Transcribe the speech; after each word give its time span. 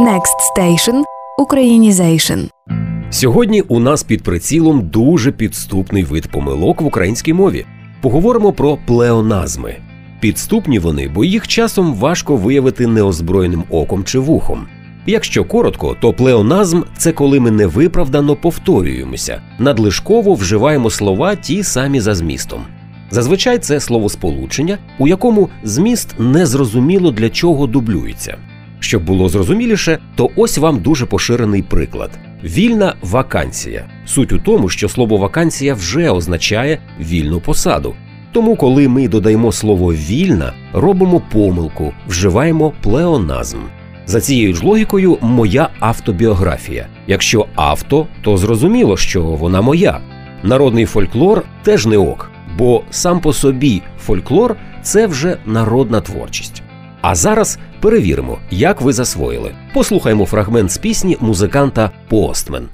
Next 0.00 0.36
Station– 0.56 1.02
Українізейшн. 1.38 2.38
Сьогодні 3.10 3.60
у 3.60 3.80
нас 3.80 4.02
під 4.02 4.22
прицілом 4.22 4.88
дуже 4.88 5.32
підступний 5.32 6.04
вид 6.04 6.30
помилок 6.30 6.80
в 6.80 6.86
українській 6.86 7.32
мові. 7.32 7.66
Поговоримо 8.00 8.52
про 8.52 8.78
плеоназми. 8.86 9.76
Підступні 10.20 10.78
вони, 10.78 11.08
бо 11.08 11.24
їх 11.24 11.48
часом 11.48 11.94
важко 11.94 12.36
виявити 12.36 12.86
неозброєним 12.86 13.64
оком 13.70 14.04
чи 14.04 14.18
вухом. 14.18 14.66
Якщо 15.06 15.44
коротко, 15.44 15.96
то 16.00 16.12
плеоназм 16.12 16.82
це 16.96 17.12
коли 17.12 17.40
ми 17.40 17.50
невиправдано 17.50 18.36
повторюємося, 18.36 19.42
надлишково 19.58 20.34
вживаємо 20.34 20.90
слова 20.90 21.34
ті 21.34 21.62
самі 21.62 22.00
за 22.00 22.14
змістом. 22.14 22.60
Зазвичай 23.10 23.58
це 23.58 23.80
словосполучення, 23.80 24.78
у 24.98 25.08
якому 25.08 25.48
зміст 25.62 26.14
незрозуміло 26.18 27.10
для 27.10 27.30
чого 27.30 27.66
дублюється. 27.66 28.36
Щоб 28.86 29.04
було 29.04 29.28
зрозуміліше, 29.28 29.98
то 30.16 30.30
ось 30.36 30.58
вам 30.58 30.78
дуже 30.78 31.06
поширений 31.06 31.62
приклад: 31.62 32.10
вільна 32.44 32.94
вакансія. 33.02 33.84
Суть 34.04 34.32
у 34.32 34.38
тому, 34.38 34.68
що 34.68 34.88
слово 34.88 35.16
вакансія 35.16 35.74
вже 35.74 36.10
означає 36.10 36.78
вільну 37.00 37.40
посаду. 37.40 37.94
Тому, 38.32 38.56
коли 38.56 38.88
ми 38.88 39.08
додаємо 39.08 39.52
слово 39.52 39.94
вільна, 39.94 40.52
робимо 40.72 41.22
помилку, 41.32 41.92
вживаємо 42.08 42.72
плеоназм. 42.82 43.58
За 44.06 44.20
цією 44.20 44.54
ж 44.54 44.66
логікою, 44.66 45.18
моя 45.20 45.68
автобіографія. 45.80 46.86
Якщо 47.06 47.46
авто, 47.54 48.06
то 48.22 48.36
зрозуміло, 48.36 48.96
що 48.96 49.22
вона 49.22 49.60
моя. 49.60 50.00
Народний 50.42 50.86
фольклор 50.86 51.42
теж 51.62 51.86
не 51.86 51.98
ок, 51.98 52.30
бо 52.58 52.82
сам 52.90 53.20
по 53.20 53.32
собі 53.32 53.82
фольклор 53.98 54.56
це 54.82 55.06
вже 55.06 55.36
народна 55.46 56.00
творчість. 56.00 56.62
А 57.00 57.14
зараз 57.14 57.58
перевіримо, 57.86 58.38
як 58.50 58.80
ви 58.80 58.92
засвоїли. 58.92 59.54
Послухаймо 59.74 60.26
фрагмент 60.26 60.70
з 60.70 60.78
пісні 60.78 61.16
музиканта 61.20 61.90
Постмен. 62.08 62.68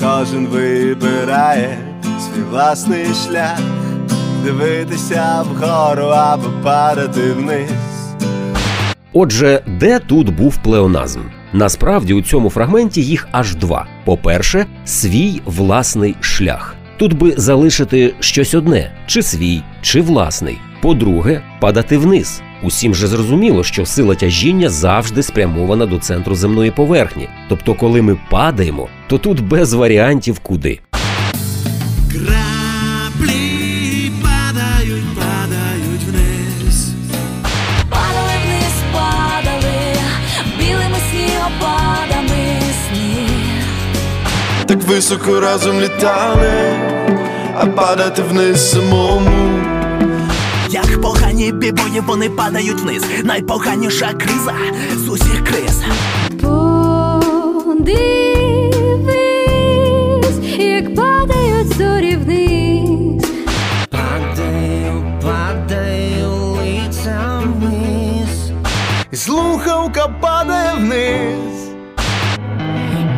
Кожен 0.00 0.46
вибирає 0.46 1.78
свій 2.02 2.42
власний 2.50 3.06
шлях, 3.26 3.58
дивитися 4.44 5.44
вгору 5.52 6.06
або 6.06 6.48
падати 6.62 7.32
вниз. 7.32 7.70
Отже, 9.12 9.62
де 9.66 9.98
тут 9.98 10.36
був 10.36 10.56
плеоназм? 10.62 11.20
Насправді 11.52 12.14
у 12.14 12.22
цьому 12.22 12.50
фрагменті 12.50 13.02
їх 13.02 13.28
аж 13.32 13.54
два: 13.54 13.86
по-перше, 14.04 14.66
свій 14.84 15.42
власний 15.44 16.16
шлях. 16.20 16.74
Тут 16.98 17.12
би 17.12 17.34
залишити 17.36 18.14
щось 18.20 18.54
одне: 18.54 18.90
чи 19.06 19.22
свій, 19.22 19.62
чи 19.82 20.00
власний. 20.00 20.58
По-друге, 20.82 21.42
падати 21.60 21.98
вниз. 21.98 22.42
Усім 22.62 22.94
же 22.94 23.06
зрозуміло, 23.06 23.64
що 23.64 23.86
сила 23.86 24.14
тяжіння 24.14 24.68
завжди 24.68 25.22
спрямована 25.22 25.86
до 25.86 25.98
центру 25.98 26.34
земної 26.34 26.70
поверхні. 26.70 27.28
Тобто, 27.48 27.74
коли 27.74 28.02
ми 28.02 28.16
падаємо, 28.30 28.88
то 29.08 29.18
тут 29.18 29.40
без 29.40 29.72
варіантів 29.72 30.38
куди. 30.38 30.80
Так 44.68 44.82
високо 44.82 45.40
разом 45.40 45.80
літали, 45.80 46.52
а 47.54 47.66
падати 47.66 48.22
вниз 48.22 48.70
самому. 48.70 49.60
Як 50.70 51.00
погані 51.02 51.52
бібої, 51.52 52.00
вони 52.06 52.30
падають 52.30 52.80
вниз. 52.80 53.04
Найпоганіша 53.24 54.12
криза 54.12 54.54
з 54.96 55.08
усіх 55.08 55.44
криз. 55.44 55.82
Подивись, 59.06 60.58
як 60.58 60.94
падають 60.94 61.76
зорі 61.78 62.16
вниз. 62.16 63.24
Падаю, 63.90 65.04
падаю 65.22 66.30
лицем 66.58 67.54
вниз. 67.60 68.52
Слухавка 69.12 70.08
падає 70.20 70.74
вниз. 70.74 71.56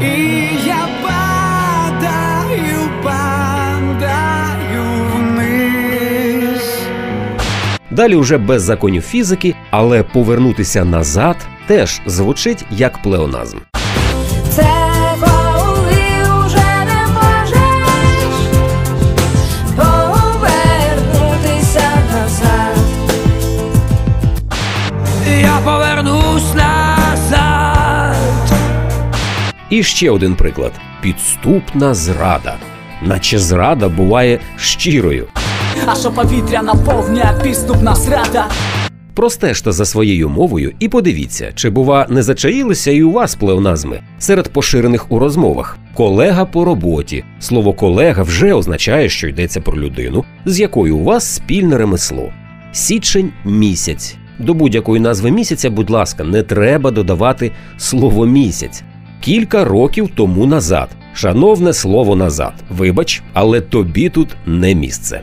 І 0.02 0.57
Далі 7.90 8.16
уже 8.16 8.38
без 8.38 8.62
законів 8.62 9.02
фізики, 9.02 9.54
але 9.70 10.02
повернутися 10.02 10.84
назад 10.84 11.36
теж 11.66 12.00
звучить 12.06 12.64
як 12.70 13.02
плеоназм. 13.02 13.58
Це 14.50 14.66
коли 15.20 16.02
уже 16.46 16.84
не 16.86 17.06
можеш 17.14 17.58
повернутися 19.76 21.90
назад. 22.12 22.76
Я 25.40 25.58
повернусь 25.64 26.54
назад. 26.54 28.16
І 29.70 29.82
ще 29.82 30.10
один 30.10 30.34
приклад: 30.34 30.72
підступна 31.00 31.94
зрада. 31.94 32.54
Наче 33.02 33.38
зрада 33.38 33.88
буває 33.88 34.40
щирою. 34.56 35.26
А 35.86 35.94
що 35.94 36.10
повітря 36.10 36.62
наповнює 36.62 37.32
підступна 37.42 37.94
зрада. 37.94 38.46
Простежте 39.14 39.72
за 39.72 39.84
своєю 39.84 40.28
мовою 40.28 40.72
і 40.78 40.88
подивіться, 40.88 41.52
чи 41.54 41.70
бува 41.70 42.06
не 42.10 42.22
зачаїлися 42.22 42.90
і 42.90 43.02
у 43.02 43.12
вас 43.12 43.34
плеоназми 43.34 44.00
серед 44.18 44.48
поширених 44.48 45.12
у 45.12 45.18
розмовах. 45.18 45.78
Колега 45.94 46.44
по 46.44 46.64
роботі. 46.64 47.24
Слово 47.40 47.72
колега 47.72 48.22
вже 48.22 48.52
означає, 48.52 49.08
що 49.08 49.28
йдеться 49.28 49.60
про 49.60 49.78
людину, 49.78 50.24
з 50.44 50.60
якою 50.60 50.96
у 50.96 51.04
вас 51.04 51.34
спільне 51.34 51.78
ремесло. 51.78 52.32
Січень 52.72 53.30
місяць. 53.44 54.16
До 54.38 54.54
будь-якої 54.54 55.00
назви 55.00 55.30
місяця, 55.30 55.70
будь 55.70 55.90
ласка, 55.90 56.24
не 56.24 56.42
треба 56.42 56.90
додавати 56.90 57.52
слово 57.78 58.26
місяць. 58.26 58.82
Кілька 59.20 59.64
років 59.64 60.10
тому 60.14 60.46
назад. 60.46 60.88
Шановне 61.14 61.72
слово 61.72 62.16
назад. 62.16 62.52
Вибач, 62.70 63.22
але 63.32 63.60
тобі 63.60 64.08
тут 64.08 64.36
не 64.46 64.74
місце. 64.74 65.20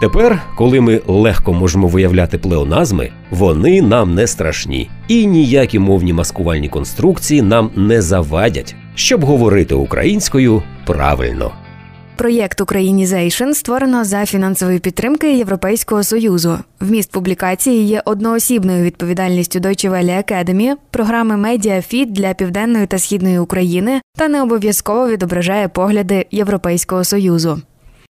Тепер, 0.00 0.42
коли 0.56 0.80
ми 0.80 1.00
легко 1.06 1.52
можемо 1.52 1.88
виявляти 1.88 2.38
плеоназми, 2.38 3.10
вони 3.30 3.82
нам 3.82 4.14
не 4.14 4.26
страшні, 4.26 4.90
і 5.08 5.26
ніякі 5.26 5.78
мовні 5.78 6.12
маскувальні 6.12 6.68
конструкції 6.68 7.42
нам 7.42 7.70
не 7.76 8.02
завадять, 8.02 8.74
щоб 8.94 9.24
говорити 9.24 9.74
українською 9.74 10.62
правильно. 10.86 11.52
Проєкт 12.16 12.60
Українізейшн 12.60 13.52
створено 13.52 14.04
за 14.04 14.26
фінансової 14.26 14.78
підтримки 14.78 15.36
Європейського 15.36 16.04
союзу. 16.04 16.58
Вміст 16.80 17.12
публікації 17.12 17.84
є 17.84 18.02
одноосібною 18.04 18.84
відповідальністю 18.84 19.58
Deutsche 19.58 19.90
Welle 19.90 20.32
Academy, 20.32 20.74
програми 20.90 21.36
Медіафіт 21.36 22.12
для 22.12 22.34
південної 22.34 22.86
та 22.86 22.98
східної 22.98 23.38
України 23.38 24.00
та 24.18 24.28
не 24.28 24.42
обов'язково 24.42 25.08
відображає 25.08 25.68
погляди 25.68 26.26
Європейського 26.30 27.04
союзу. 27.04 27.62